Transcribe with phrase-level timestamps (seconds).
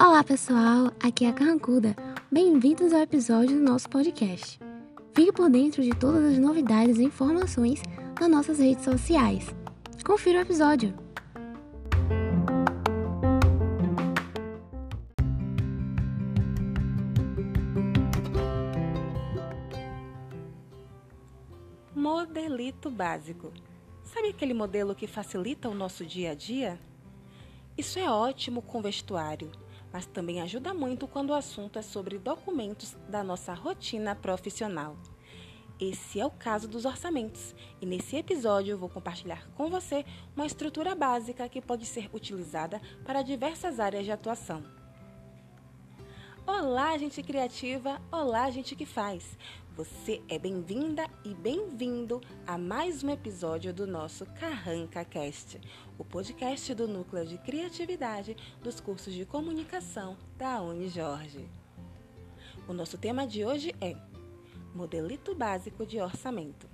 [0.00, 1.94] Olá pessoal, aqui é a Carrancuda.
[2.32, 4.58] Bem-vindos ao episódio do nosso podcast.
[5.14, 7.82] Fique por dentro de todas as novidades e informações
[8.18, 9.54] nas nossas redes sociais.
[10.02, 10.94] Confira o episódio!
[21.94, 23.52] Modelito básico.
[24.12, 26.80] Sabe aquele modelo que facilita o nosso dia a dia?
[27.76, 29.52] Isso é ótimo com vestuário,
[29.92, 34.96] mas também ajuda muito quando o assunto é sobre documentos da nossa rotina profissional.
[35.78, 40.46] Esse é o caso dos orçamentos, e nesse episódio eu vou compartilhar com você uma
[40.46, 44.77] estrutura básica que pode ser utilizada para diversas áreas de atuação.
[46.50, 48.00] Olá, gente criativa!
[48.10, 49.36] Olá, gente que faz!
[49.76, 55.60] Você é bem-vinda e bem-vindo a mais um episódio do nosso Carranca Cast,
[55.98, 61.46] o podcast do Núcleo de Criatividade dos cursos de comunicação da Unijorge.
[62.66, 63.94] O nosso tema de hoje é
[64.74, 66.66] Modelito Básico de Orçamento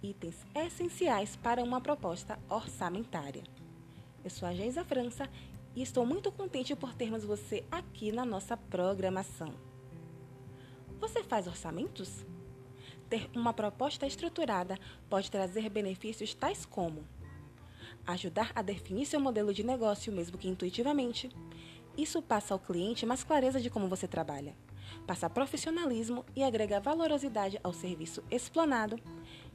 [0.00, 3.42] itens essenciais para uma proposta orçamentária.
[4.24, 5.28] Eu sou a Geisa França
[5.74, 9.54] e estou muito contente por termos você aqui na nossa programação.
[11.00, 12.24] Você faz orçamentos?
[13.08, 17.04] Ter uma proposta estruturada pode trazer benefícios tais como
[18.06, 21.30] ajudar a definir seu modelo de negócio, mesmo que intuitivamente.
[21.96, 24.56] Isso passa ao cliente mais clareza de como você trabalha,
[25.06, 28.98] passa profissionalismo e agrega valorosidade ao serviço explanado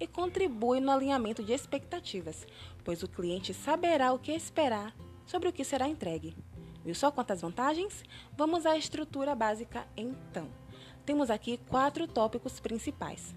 [0.00, 2.46] e contribui no alinhamento de expectativas,
[2.82, 4.94] pois o cliente saberá o que esperar
[5.32, 6.36] sobre o que será entregue.
[6.84, 8.04] Viu só quantas vantagens?
[8.36, 10.46] Vamos à estrutura básica então.
[11.06, 13.34] Temos aqui quatro tópicos principais.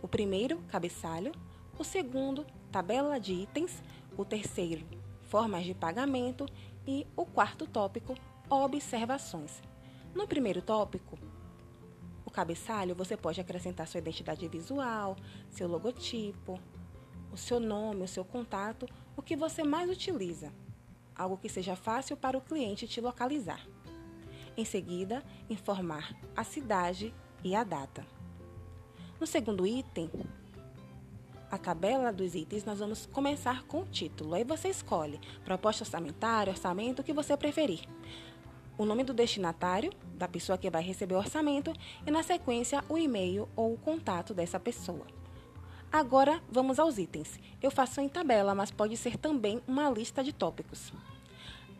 [0.00, 1.32] O primeiro, cabeçalho.
[1.78, 3.82] O segundo, tabela de itens.
[4.16, 4.82] O terceiro,
[5.28, 6.46] formas de pagamento.
[6.86, 8.14] E o quarto tópico,
[8.48, 9.62] observações.
[10.14, 11.18] No primeiro tópico,
[12.24, 15.16] o cabeçalho, você pode acrescentar sua identidade visual,
[15.50, 16.58] seu logotipo,
[17.30, 20.50] o seu nome, o seu contato, o que você mais utiliza
[21.16, 23.66] algo que seja fácil para o cliente te localizar.
[24.56, 28.06] Em seguida, informar a cidade e a data.
[29.20, 30.10] No segundo item,
[31.50, 34.34] a tabela dos itens, nós vamos começar com o título.
[34.34, 37.88] Aí você escolhe proposta orçamentária, orçamento, o que você preferir.
[38.76, 41.72] O nome do destinatário, da pessoa que vai receber o orçamento,
[42.04, 45.06] e na sequência o e-mail ou o contato dessa pessoa.
[45.94, 47.38] Agora vamos aos itens.
[47.62, 50.92] Eu faço em tabela, mas pode ser também uma lista de tópicos.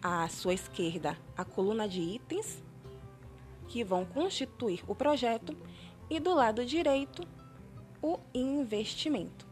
[0.00, 2.62] À sua esquerda, a coluna de itens
[3.66, 5.56] que vão constituir o projeto
[6.08, 7.26] e do lado direito,
[8.00, 9.48] o investimento.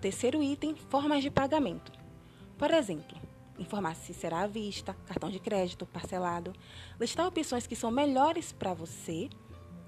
[0.00, 1.92] Terceiro item, formas de pagamento.
[2.56, 3.18] Por exemplo,
[3.58, 6.54] informar se será à vista, cartão de crédito, parcelado,
[6.98, 9.28] listar opções que são melhores para você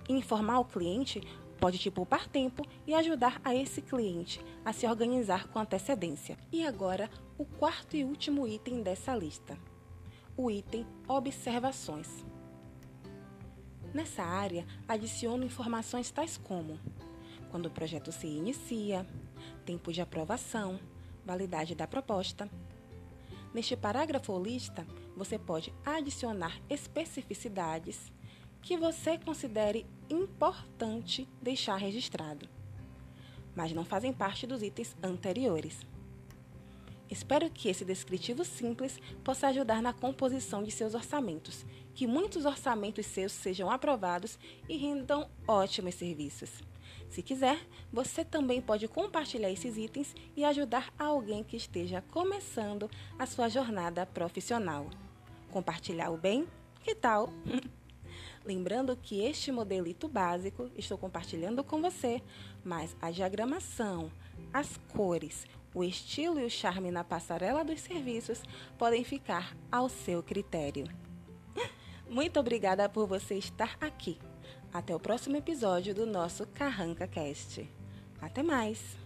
[0.06, 1.22] e informar o cliente
[1.56, 6.36] pode te poupar tempo e ajudar a esse cliente a se organizar com antecedência.
[6.52, 9.58] E agora, o quarto e último item dessa lista:
[10.36, 12.24] o item Observações.
[13.94, 16.78] Nessa área, adiciono informações tais como
[17.50, 19.06] quando o projeto se inicia,
[19.64, 20.78] tempo de aprovação,
[21.24, 22.50] validade da proposta.
[23.54, 24.86] Neste parágrafo ou lista,
[25.16, 28.12] você pode adicionar especificidades
[28.66, 32.48] que você considere importante deixar registrado,
[33.54, 35.86] mas não fazem parte dos itens anteriores.
[37.08, 43.06] Espero que esse descritivo simples possa ajudar na composição de seus orçamentos, que muitos orçamentos
[43.06, 44.36] seus sejam aprovados
[44.68, 46.50] e rendam ótimos serviços.
[47.08, 53.26] Se quiser, você também pode compartilhar esses itens e ajudar alguém que esteja começando a
[53.26, 54.90] sua jornada profissional.
[55.52, 56.48] Compartilhar o bem?
[56.82, 57.32] Que tal?
[58.46, 62.22] Lembrando que este modelito básico estou compartilhando com você,
[62.64, 64.08] mas a diagramação,
[64.52, 65.44] as cores,
[65.74, 68.40] o estilo e o charme na passarela dos serviços
[68.78, 70.86] podem ficar ao seu critério.
[72.08, 74.16] Muito obrigada por você estar aqui.
[74.72, 77.68] Até o próximo episódio do nosso Carranca Cast.
[78.20, 78.96] Até mais!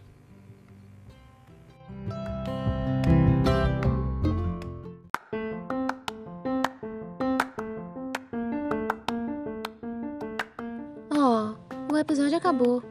[11.97, 12.83] Episódio acabou.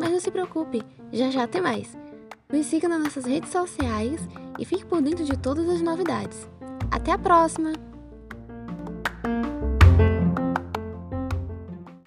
[0.00, 0.82] Mas não se preocupe,
[1.12, 1.96] já já tem mais.
[2.52, 4.20] Nos siga nas nossas redes sociais
[4.58, 6.48] e fique por dentro de todas as novidades.
[6.90, 7.85] Até a próxima!